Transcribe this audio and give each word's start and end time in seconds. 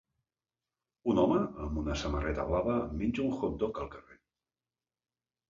Un 1.13 1.19
home 1.23 1.41
amb 1.65 1.77
una 1.81 1.97
samarreta 2.05 2.47
blava 2.49 2.79
menja 3.03 3.27
un 3.27 3.37
hot 3.43 3.61
dog 3.67 3.83
al 3.85 3.93
carrer 3.99 4.19